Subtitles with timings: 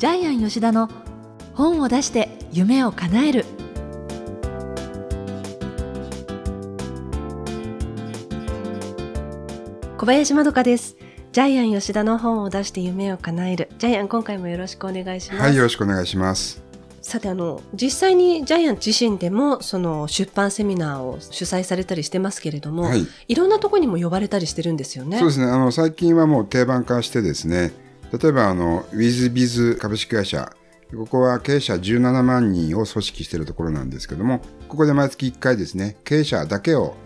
[0.00, 0.88] ジャイアン吉田の
[1.52, 3.44] 本を出して夢を叶える
[9.98, 10.96] 小林まどかです
[11.32, 16.62] ジャイアン吉田の本を出して夢を叶えるジャイアン今回もよろしくお願いしますはい、よろしくお願いします。
[17.02, 23.06] さてあの実際にジャイアン自身でもその出版セミナーを主催されたりしてますけれども、はい。
[23.28, 25.18] いろんなところにも呼ばれたりしてるんですよね。
[25.18, 25.44] そうですね。
[25.44, 27.72] あの、最近はもう定番化してですね、
[28.12, 30.52] 例えば、あの、ウィズビズ株式会社、
[30.96, 36.96] ここは経営者17万人を組織しているところなんですけども、ここで毎月1回ですね、経営者だけを、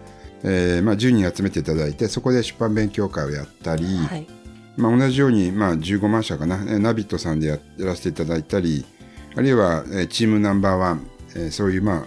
[0.42, 4.26] えーまあ、10人集めていただいて、そこで出版勉強会をやったり、はい、
[4.76, 8.86] まあ、同じように、まあ、15万社かな、えーナビットさんでややらせていただいたり、
[9.36, 12.04] あるいは、えーチームナンバーワン、えーそういう、まあ、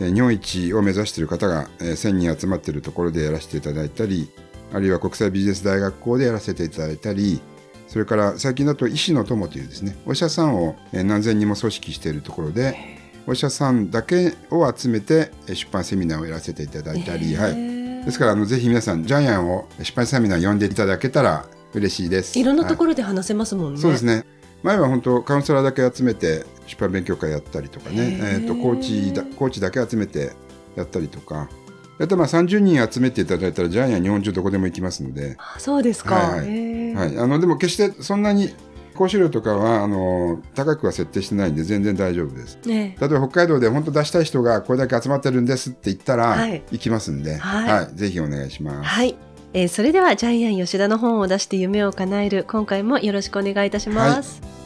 [0.00, 4.30] えー日本一を目指している方が、えー1000人集まっているところでやらせていただいたり、
[4.72, 7.42] あるいは国際ビジネス大学校でやらせていただいたり、
[7.92, 12.74] それから最近だと医師の友というですね、お医者さんをえー何千人も組織しているところで、
[13.26, 17.54] お医者さんだけを集めてえー出版セミナーをやらせていただいたり、はい。
[18.06, 22.38] ですからあのぜひ皆さんジャイアンを出版セミナー呼んでいただけたら嬉しいです。
[22.38, 23.78] いろんなところ、ろで話せますもんね。
[23.78, 24.24] そうですね。
[24.62, 30.32] 前は本当カウンセラーだけ集めて出版勉強会やったりとかね、えっ、とコーチだコーチだけ集めて
[30.76, 31.50] やったりとか。
[32.02, 36.14] あとまあ30人集めていただいたらジャイアン日本中どこでも行きますので、あそうですか。
[36.16, 37.18] はいはい。
[37.18, 38.54] あのでも決してそんなに
[38.94, 42.58] 講師料とかはあの高くは設定してないんで全然大丈夫です。
[42.66, 42.96] ね。
[43.00, 46.62] 例えば北海道で本当出したい人がこれだけ集まってるんですって言ったら、はい。
[46.72, 47.96] 行きますんで、はい。
[47.96, 48.88] ぜひお願いします。
[48.88, 49.16] はい、
[49.54, 54.61] えーそれではジャイアン吉田の本を出して夢を叶える今回もよろしくお願いいたします。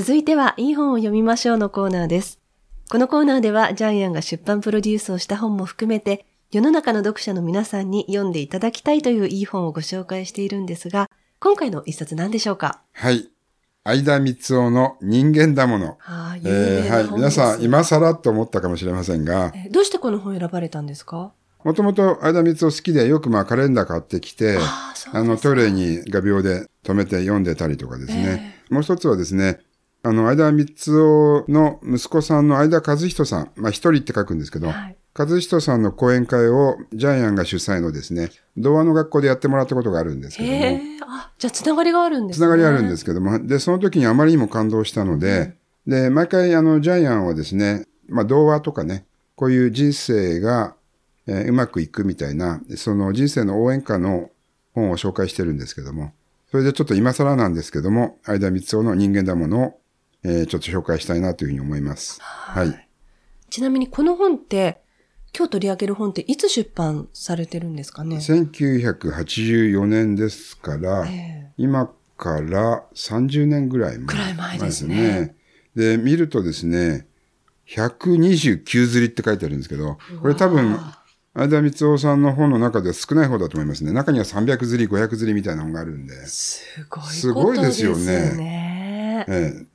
[0.00, 2.38] 続いてはいい本を読みましょうのコーナーです。
[2.88, 12.80] このコーナーではジャイアンが出版プロデュースをした本も含めて世の中の読者の皆さんに読んでいただきたいといういい本をご紹介しているんですが、今回の一冊何でしょうか？
[12.94, 13.28] はい。
[13.84, 15.98] 相田光夫の人間だもの。
[15.98, 17.04] はあ、有えーはい。
[17.04, 21.32] 名な本です皆さん、今更と思ったかもしれませんが、えどうしてこの本選ばれたんですか？
[21.62, 24.56] もともと相田光夫好きでよくまあカレンダー買ってきて、
[25.12, 28.64] あのトイレに画鋲で止めて読んでたりとかですね。
[28.70, 29.58] もう一つはですね、
[30.02, 34.96] あの、相田光夫の息子さんの相田和人さん、まあ一人って書くんですけど、はい。
[35.16, 42.38] 和人さんの講演会をジャイアンが主催のですね、童話の学校でやってもらったことがあるんですけども、へえ、あ、じゃあつながりがあるんですね。
[42.38, 45.56] つながりあるんですけども、で、その時にあまりにも感動したので、
[45.86, 50.74] で、毎回あの、ジャイアンはですね、まあ、童話とかね、こういう人生が、
[51.26, 54.30] えーうまくいくみたいな、その人生の応援歌の
[54.74, 56.12] 本を紹介してるんですけども、
[56.50, 59.79] それでちょっと今更なんですけども、相田光夫の人間だものを、
[60.22, 62.20] えーちょっと紹介したいなというふうに思います。
[62.20, 62.88] はい。
[63.48, 64.80] ちなみにこの本って、
[65.36, 75.36] 今日取り上げる本っていつ出版されてるんですかね？1984年ですから、え今から30年ぐらい前くらい前ですね。
[75.74, 77.06] で、見るとですね、
[77.68, 80.78] 129釣りって書いてあるんですけど、これ多分、
[81.34, 83.92] 相田光夫さんの本の中では少ない方だと思いますね。
[83.92, 86.26] 中には300釣り、500釣りみたいな本があるんで。
[86.26, 87.96] すごいすごいですよね。
[87.96, 89.26] ことですよね。
[89.28, 89.69] ええ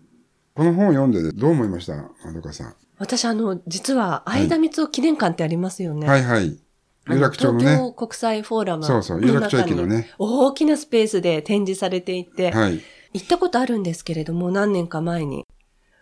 [0.55, 1.95] この本を読んでどう思いました？
[1.95, 2.75] まどかさん。
[2.97, 6.07] 私あの、実は、相田光夫記念館ってありますよね。
[6.07, 6.57] はいはい。
[7.05, 7.65] あの有楽町のね。
[7.65, 12.81] 東京国際フォーラムそうそう有楽町駅のね大きなスペースで展示されていて、はい。
[13.13, 15.45] 行ったことあるんですけれども、何年か前に。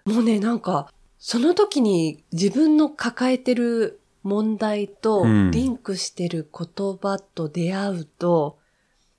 [0.06, 8.59] もうね、なんか、その時に自分の抱えてる問題とうんリンクしてる言葉と出会うと、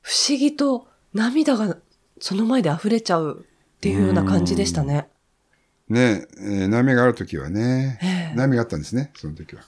[0.01, 1.77] 不思議と涙が
[2.21, 5.09] その前で溢れちゃうっていうような感じでしたね。
[5.89, 9.63] ねえ、えー波がある時はね、ええ波があったんですね、その時は。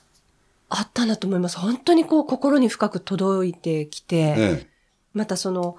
[0.69, 1.59] あったんだと思います。
[1.59, 4.66] 本当にこう心に深く届いてきて、ええ
[5.12, 5.77] またその、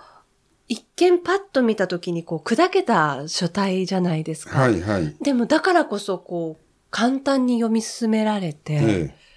[0.68, 4.60] 一見パッと見た時にこう砕けた書体じゃないですか。
[4.60, 5.16] はいはい。
[5.22, 8.80] でもだからこそこう簡単に読み進められて、え
[9.14, 9.28] え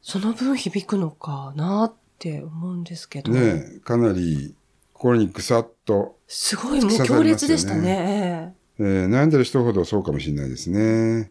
[0.00, 4.54] その分響くのかなって思うんですけど、ねえ、かなり
[4.94, 8.54] 心にぐさっと、すごいもう強烈でしたね。
[8.78, 11.30] えー悩んでる人ほどそうかもしれないですね。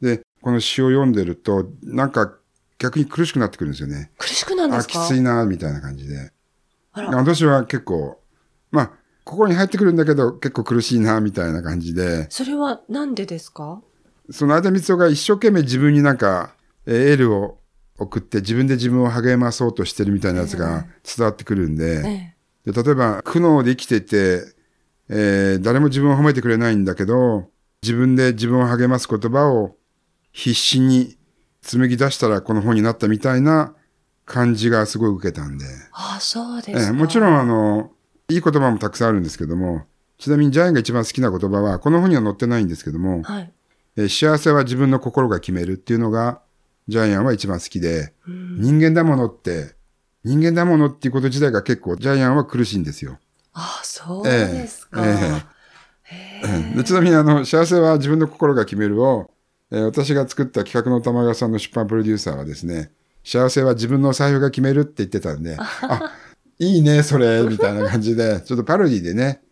[0.00, 2.32] で、この詩を読んでると、なんか
[2.78, 4.10] 逆に苦しくなってくるんですよね。
[4.18, 5.04] 苦しくなんであ、すか？
[5.04, 6.32] きついな、みたいな感じで。
[6.92, 7.10] あら。
[7.16, 8.20] 私は結構、
[8.70, 8.90] まあ、
[9.24, 13.82] 心に入ってくるんだけど、結構苦しいな、みたいな感じで、それはなんでですか？
[14.30, 16.54] その相田光夫が一生懸命自分になんか、
[16.86, 17.58] えーエールを
[17.98, 22.34] 送って自分で自分を励まそうとしてるみたいなやつが伝わってくるんで、え
[22.66, 22.72] え。
[22.72, 24.44] で例えば苦悩で生きてて、
[25.10, 27.50] えー誰も自分を褒めてくれないんだけど、
[27.82, 29.76] 自分で自分を励ます言葉を
[30.32, 31.16] 必死に、
[31.62, 33.74] 紡ぎ出したらこの本になったみたいな
[34.24, 35.64] 感じがすごい受けたんで。
[35.92, 36.80] ああ、そうですか。
[36.80, 37.92] ええ、もちろんあの、
[38.28, 39.84] いい言葉もたくさんあるんですけども、
[40.18, 43.52] ちなみにジャイアンが一番好きな言葉は、この本には載ってないんですけども、はい。
[43.96, 46.40] えー幸せは自分の心が決めるっていうのが、
[46.88, 49.74] ジャイアンは一番好きで、人間だものって、
[50.24, 53.18] 人間だものっていうこと自体が結構ジャイアンは苦しいんですよ。
[53.60, 55.02] ああ、そうですか。
[55.04, 55.42] え
[56.72, 59.30] えでちなみにあの、幸せは自分の心が決めるを、
[59.70, 62.90] えー私が作った企画の玉川さんの出版プロデューサーはですね、
[63.24, 66.12] 幸せは自分の財布が決めるって言ってたんで、あ、
[66.58, 69.42] いいね、それ、みたいな感じで、ちょっとパロディでね、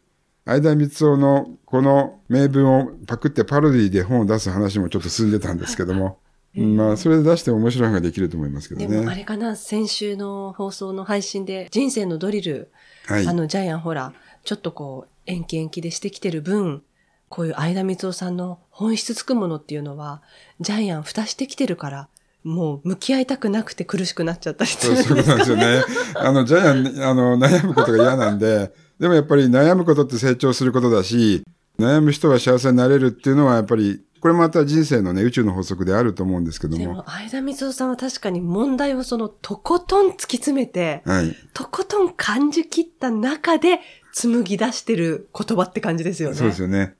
[0.46, 6.20] 相田光夫のこの名文をパクってパロディで本を出す話もちょっと進んでたんですけども、
[6.56, 9.16] うんまあ、それで出して面白いのができると思いますけどでもあね。
[9.18, 12.70] れかな、先週の放送の配信で、人生のドリル、
[13.06, 13.32] はいあ。
[13.32, 14.12] の、ジャイアンほら、
[14.44, 16.82] ちょっとこう、延期延期でしてきてる分、
[17.28, 20.22] こういう相田光夫さんの本質つくものっていうのは、
[20.60, 22.08] ジャイアン蓋してきてるから、
[22.44, 25.82] もう向き合いたくなくて苦しくなっちゃったりすそうるんそういうことなんですよね。
[26.14, 31.42] あの、ジャイアン、あの、悩むことが嫌なんで、でもやっぱり悩むことって成長することだし、
[31.78, 36.78] 悩む人は幸せになれるっていうのはやっぱり、これまた人生のね、宇宙の法則であると思うんですけども。
[36.78, 41.36] でも、相田光夫さんは確かに問題をその、とことん突き詰めて、はい。
[41.52, 43.80] とことん感じ切った中で
[44.12, 46.36] 紡ぎ出してる言葉って感じですよね。
[46.36, 46.94] そうですよね。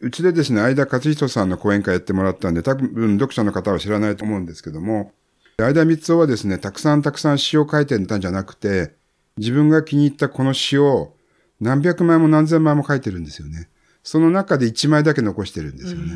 [0.00, 5.12] うちでですね、相田勝人さんの講演会やってもらったんで、多分読者の方は知らないと思うんですけども、
[5.56, 8.94] 相田光夫はですね、たくさんたくさん詩を書いてたんじゃなくて、
[9.38, 11.14] 自分が気に入ったこの詩を
[11.60, 13.68] 何百枚も何千枚も書いてるんですよね。
[14.10, 16.14] その中で一枚だけ残してるんですよね。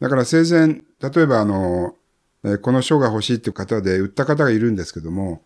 [0.00, 0.80] だから生前、
[1.12, 1.94] 例えばあの、
[2.42, 5.42] えーこの書が欲しいっていう方で売った方がいるんですけども、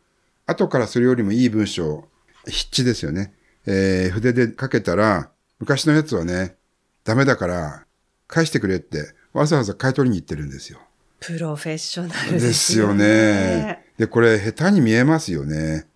[0.46, 2.06] 後からそれよりもいい文章、
[2.44, 3.34] 筆致ですよね。
[3.66, 6.54] えー筆で書けたら、昔のやつはね、
[7.02, 7.84] ダメだから、
[8.28, 10.78] 返してくれって、わざわざ買い取りに行ってるんですよ。
[11.18, 13.84] プロフェッショナルでですすよよねね。。
[13.98, 15.86] で、これ下手に見えますよね。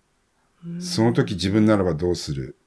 [0.81, 2.57] その時自分ならばどうする？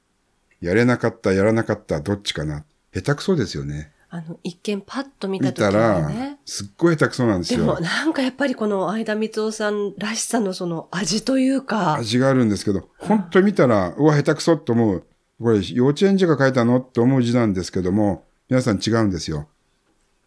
[0.59, 2.63] やれなかった、やらなかった、どっちかな。
[2.93, 3.91] 下手くそですよね。
[4.09, 7.61] あの、一見パッと見た見時にたらね。、すっごい下手くそなんですよ。
[7.61, 15.05] でもなんかやっぱりこの相田光夫さんらしさのその味というか、味があるんですけど、本当に見たら、うわ、下手くそって思う。
[15.41, 19.47] これ、幼稚園児が書いたのって思う字なんですけども、皆さん違うんですよ。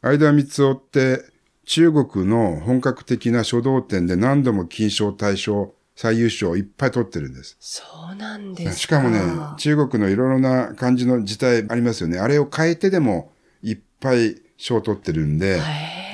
[0.00, 1.22] 相田光夫って、
[1.66, 7.56] 中国の本格的な書道展で何度も金賞、大賞、最優秀をいっぱい取ってるんです。
[7.60, 7.82] そ
[8.12, 8.76] うなんですか。
[8.76, 9.20] しかもね、
[9.58, 12.18] 中国のいろいろな感じの字体ありますよね。
[12.18, 13.32] あれを変えてでも
[13.62, 15.60] いっぱい賞を取ってるんで、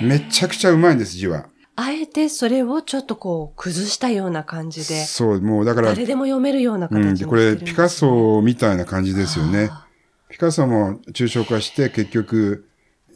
[0.02, 1.46] めちゃくちゃうまいんです、字は。
[1.76, 9.86] あえてそれをちょっとこう崩したような感じで、そう、もうだから、誰でも読めるような形うん、にしてこれ、ピカソみたいな感じですよねあ。
[10.28, 12.68] ピカソも抽象化して結局、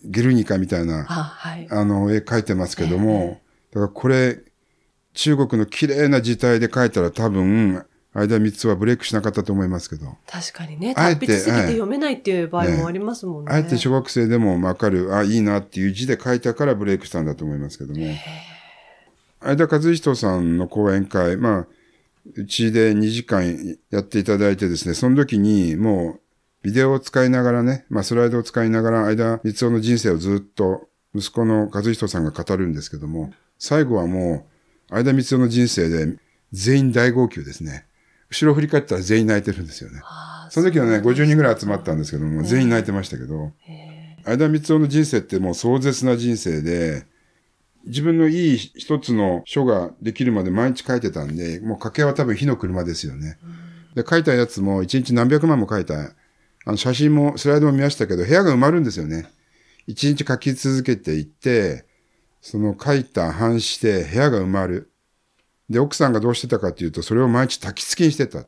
[0.02, 1.66] ゲルニカみたいな、あ、はい。
[1.70, 3.40] あの、絵描いてますけども、
[3.70, 4.38] だからこれ、
[5.14, 13.52] 中国の綺麗な字体で描いたら多分、相田光夫はブレイクしなかったと思いますけど、確かにね、達筆すぎて読めないっていう場合もありますもんね。
[13.52, 18.06] あえて小学生でもわかる、あ、いいなっていう字で書いたからブレイクしたんだと思いますけども、
[19.40, 21.66] 相田和人さんの講演会、まあ、
[22.34, 26.20] うちで2時間やっていただいてですね、その時にもう、
[26.62, 34.53] ビデオを使いながらね、まあスライドを使いながら、間光夫の人生をずっと息子の和人さんが語るんですけども、最後はもう、
[34.94, 36.16] 相田光夫の人生で
[36.52, 37.84] 全員大号泣ですね。
[38.30, 40.00] 後ろ振り返ったら全員泣いてるんですよね。
[40.50, 43.52] その時はね、50人ぐらい集まったんですけども、全員泣いてましたけど、
[44.24, 47.06] 相田光夫の人生ってもう壮絶な人生で、
[47.86, 53.36] 自分のいい一つの書ができるまで毎日書いてたんで、もう家計は多分火の車ですよね。
[53.96, 56.12] で、書いたやつも一日何百万も書いた。
[56.66, 59.26] あの写真もスライドも見ましたけど、部屋が埋まるんですよね。
[59.86, 61.84] 一日書き続けていって、
[62.44, 64.92] その書いた反して部屋が埋まる。
[65.70, 68.44] で、奥さんがどうしてたかっていうと、それを毎日焚き付きにしてた。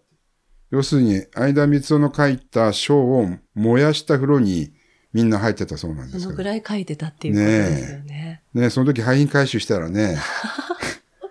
[0.71, 4.75] 要するに、相田光夫の書いた書を燃やした風呂に
[5.15, 6.45] みんな入ってたそうなんですけどそのぐ。
[6.45, 8.43] らい書いてたっていうことですよね。
[8.53, 10.19] ね、その時廃品回収したらね、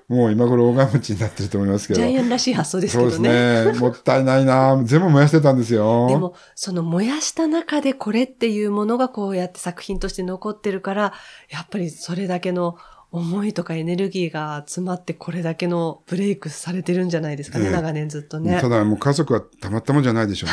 [0.08, 2.00] もう今頃大金持ちになってると思いますけど。
[2.00, 3.74] ジャイアンらしい発想ですそうですけどね。
[3.74, 3.80] ね。
[3.80, 6.08] もったいないな全部燃やしてたんですよ。
[6.08, 11.14] でも、その燃やした中でこれっていうものがこうやって作品として残ってるから、
[11.50, 12.78] やっぱりそれだけの
[13.12, 18.70] 思いとかエネルギーが詰まってこれだけのブレイクされてるんじゃないですかね、ええ長年ずっとねた。
[18.70, 20.50] だもう家族はたまったもんじゃないでしょう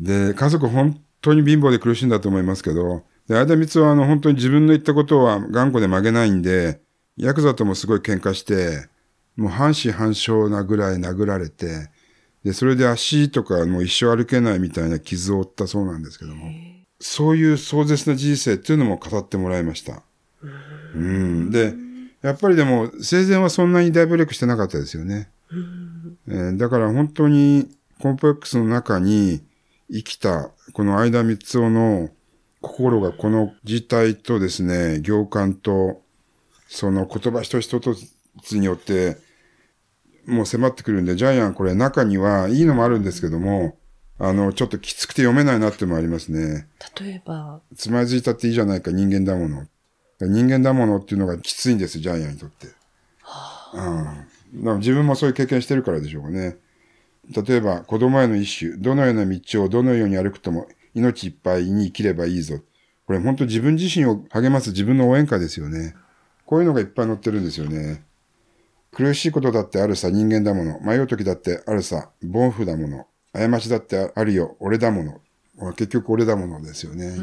[0.00, 0.28] ね。
[0.28, 6.80] で、家族本当に貧乏で苦しいんだと思いますけど、で、相田光はあの本当に自分の言ったことは頑固で曲げないんで、
[7.16, 8.88] ヤクザともすごい喧嘩して、
[9.36, 11.90] もう半死半生なぐらい殴られて、
[12.44, 16.50] で、それで足とかもう一生歩けないみたいな傷を負ったそうなんですけども、
[16.98, 20.02] そういう壮絶な人生っていうのも語ってもらいました。
[20.94, 21.50] うん。
[21.50, 21.74] で、
[22.22, 25.30] やっぱりでも、生前はそんなに大ブレイクしてなかったですよね。
[26.28, 27.68] えーだから本当に
[28.00, 29.42] コンプレックスの中に
[29.90, 31.36] 生きた、この相田光
[31.66, 32.10] 夫の
[32.60, 36.02] 心がこの事態とですね、行間と、
[36.70, 37.80] その言葉一つ一
[38.42, 39.16] つによって、
[40.24, 43.76] もう迫ってくるんで、ジャイアンこれ中にはいいのもあるんですけども、
[44.20, 46.68] あの、ちょっときつくて読めないなってのもありますね。
[47.00, 49.66] 例えば、つまずいたっていいじゃないか、人間だもの。
[50.20, 52.68] 人間だものっていうのがきついんです、ジャイアンにとって。
[53.74, 54.62] うん。
[54.62, 56.56] だから自分もそういう経験してるからでしょうかね。
[57.30, 62.60] 例えば、子供への一種、どのような道をどのように歩くとも命いっぱいに生きればいいぞ。
[63.06, 65.96] これ本当自分自身を励ます自分の応援歌ですよね。
[66.50, 68.02] こういうのがいっぱい載ってるんですよね。
[68.90, 70.80] 苦しいことだってあるさ、人間だもの。
[70.80, 73.06] 迷う時だってあるさ、凡夫だもの。
[73.32, 75.20] 過ちだってあるよ、俺だもの。
[75.74, 77.16] 結局俺だものですよね。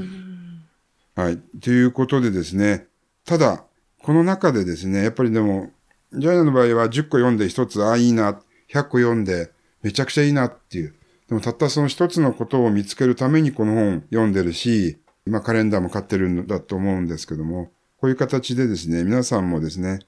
[1.13, 1.39] はい。
[1.59, 2.85] ということでですね、
[3.25, 3.65] ただ、
[4.01, 5.71] この中でですね、やっぱりでも、
[6.13, 8.39] ジャイアンの場合は10個読んで1つ、ああ、いいな、
[8.71, 9.51] 100個読んで、
[9.83, 10.95] めちゃくちゃいいなっていう。
[11.27, 19.99] でもたったその一つのことを見つけるためにこの本読んでるし、今カレンダーも買ってるんだと思うんですけども、こういう形でですね、皆さんもですね、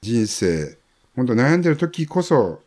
[0.00, 0.78] 人生、
[1.16, 2.60] 本当悩んでる時こそ、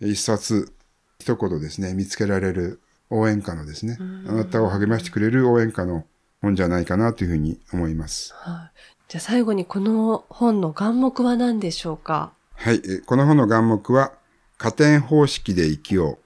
[0.00, 0.72] 一冊、
[1.18, 6.04] 一言ですね、見つけられる応援歌のですね、あなたを励ましてくれる応援歌の
[6.40, 8.32] 本じゃないかなというふうに思います。
[8.34, 8.78] はい。
[9.08, 12.32] じゃあ最後にこの本の眼目は何でしょうか？
[12.54, 12.82] はい。
[12.84, 14.12] えこの本の眼目は、
[14.58, 16.18] 加点方式で生きよ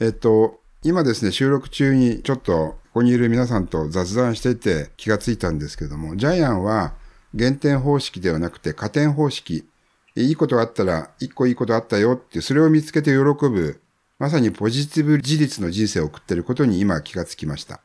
[0.00, 0.04] う。
[0.04, 6.94] えっと、今ですね、収録中にちょっと、ここにいる皆さんと雑談していて気がついたんですけども、ジャイアンは
[7.34, 9.68] 減点方式ではなくて加点方式。
[10.16, 13.80] いいことあったら、一個いいことあったよって、それを見つけて喜ぶ、
[14.20, 17.80] まさにポジティブ自立の人生を送っていることに今気がつきました。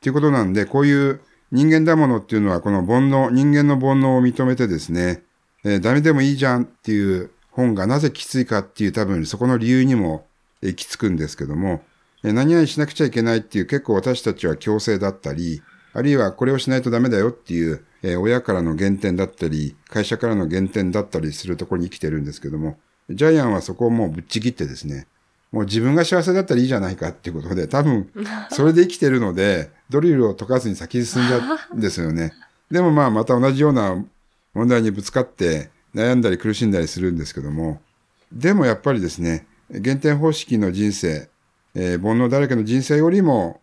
[0.00, 1.20] ということなんで、こういう
[1.52, 5.22] 人間だものっていうのは、この煩悩、人間の煩悩を認めてですね、
[5.62, 10.26] えーダメでもいいじゃんっていう本がなぜきついかっていう多分そこの理由にも
[10.62, 11.82] えー行き着くんですけども、
[12.24, 22.78] えー何々しなくちゃいけないっていう結構私たちは強制だったり、あるいはこれをしないとダメだよっていう、えー親からの減点だったり、会社からの減点だったりするところに生きてるんですけども、
[23.10, 25.06] ジャイアンはそこをもうぶっちぎってですね、
[25.52, 28.08] もう自分が幸せだったらいいじゃないかっていうことで、多分、
[28.50, 32.32] それで生きてるので、ドリルを解かずに先に進んじゃうんですよね。
[32.70, 34.04] でもまあ、また同じような
[34.54, 37.80] 問題にぶつかって、悩んだり苦しんだりするんですけども、
[38.32, 41.28] でもやっぱりですね、減点方式の人生、
[41.74, 43.60] えー煩悩だらけの人生よりも、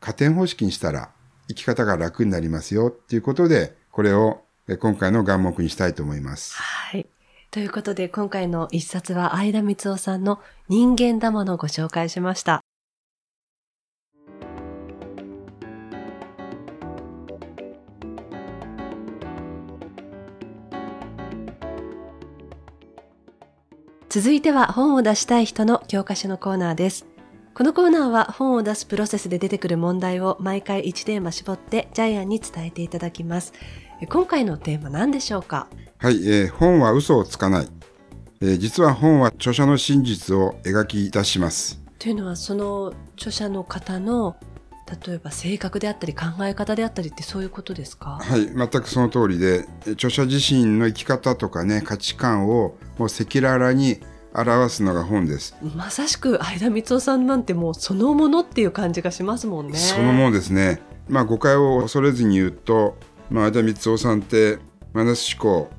[0.00, 1.10] 加点方式にしたら、
[1.52, 4.42] 生き方が楽になりますよっていうことで、これを
[4.80, 6.54] 今回の眼目にしたいと思います。
[6.56, 7.06] はい。
[7.50, 12.62] ということで、今回の一冊は相田光夫さんの人間だものご紹介しました。
[24.08, 27.11] 続いては本を出したい人の教科書のコーナーです。
[27.54, 33.52] このコーナーは本を出すプロセスで出てくる問題を毎回1テーマ絞ってジャイアンに伝えていただきます。
[34.00, 35.68] え今回のテーマ何でしょうか？
[35.98, 37.68] はい、えー本は嘘をつかない。
[38.40, 41.78] えー実は本は著者の真実を描き出します。
[41.98, 44.36] というのはその著者の方の
[45.06, 48.18] 例えば性格であったり考え方であったりってそういうことですか？
[48.22, 54.00] はい、全くその通りで、えー著者自身の生き方とかね、価値観をもう赤裸々に
[54.34, 55.56] 表すのが本です。
[55.76, 59.76] まさしく相田光夫さんなんてもうそのものっていう感じがしますもんね。
[59.76, 60.80] そのものですね。
[61.08, 62.96] まあ誤解を恐れずに言うと、
[63.30, 64.58] まあ、相田光夫さんって
[64.92, 65.70] マイナス思考、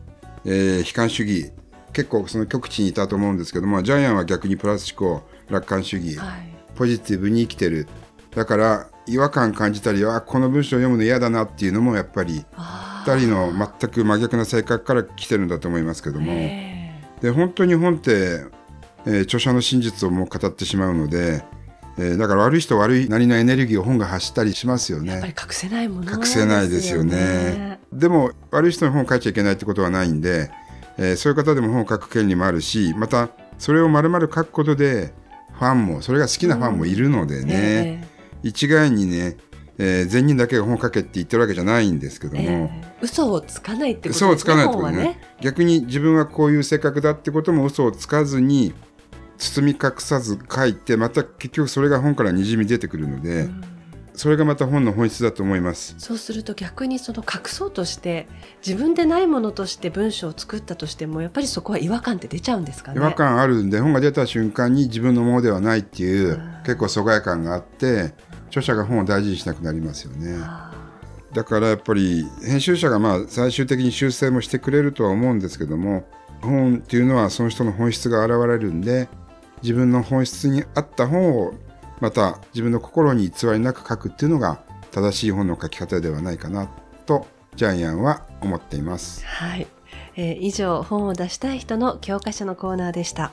[0.46, 1.52] えー悲観主義、
[1.94, 6.54] 結構その極地にいたと思うんですけども、ジャイアンは逆にプラス思考、楽観主義、はい。
[6.76, 7.88] ポジティブに生きてる。
[8.36, 16.73] だから違和感感じたり、あこの文章を読むの嫌だなっていうのもやっぱりあ二人の全く真逆な性格から来てるんだと思いますけどーも。
[17.24, 18.42] えで本当に本って、
[19.06, 21.44] えー著者の真実をもう語ってしまうので、
[21.98, 25.40] えーだから悪い人悪いなりのエネルギーを本が発したりしますよーやっぱりね。
[25.42, 27.80] 隠せないもの隠せないですよね。
[27.92, 30.52] でも悪い人の本を書いちゃいけないってことはないんで、
[30.98, 35.14] えーそういう方でも本を書く権利もあるしまたそれを丸々書くことで
[35.54, 38.08] ファンもそれが好きなファンもいるのでね、え
[38.44, 39.38] 一概にね、
[39.78, 42.46] えー善人だけが本を書けって言ってるわけじゃないんですけどえも。
[42.46, 44.32] ええ嘘をつかないってことですね。
[44.32, 45.22] 嘘をつかないってことねね。
[45.42, 48.74] 逆に自分はこういう性格だってことも嘘をつかずに
[49.38, 53.50] 包み隠さず書いてまた結局それが本からにじみ出てくるので、
[54.16, 55.96] それがまた本の本質だと思います。
[55.98, 58.28] そうすると逆にその隠そうとして
[58.66, 62.98] 自分でないものとして文章を作ったとしてもやっぱりそこは違和感って出ちゃうんですかね？
[62.98, 68.14] 違和感あるんで本が出た瞬間に自分のものではないっていううん結構疎外感があって
[68.48, 70.38] 著者が本を大事にしなくなりますよね。
[70.42, 70.72] あ
[71.34, 76.08] だからやっぱり編集者がまあ最終的に修正もしてくれるとは思うんですけども
[76.42, 79.10] 本っていうのはその人の本質が現れるんで
[79.64, 81.54] 自分の本質に合った本を
[82.04, 84.60] また自分の心に偽りなく書くっていうのが
[84.92, 86.68] 正しい本の書き方ではないかな
[87.06, 89.26] とジャイアンは思っています。
[89.26, 89.68] はい、
[90.18, 93.32] えー以上本を出したい人の教科書のコーナーでした。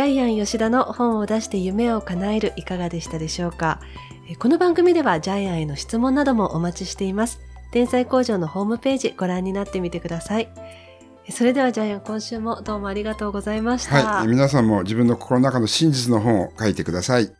[0.00, 3.80] ジャイアン吉田の本を出して夢を叶えるいかがでしたでしょうか？
[4.30, 7.38] えこの番組ではジャイアンへの質問などもお待ちしています。
[7.70, 10.48] 天才工場のホームページご覧になってみてください。
[11.28, 17.30] それではジャイアン今週もどうもありがとうございました、はい、皆さんも自分の心の中の真実の本を書いてください。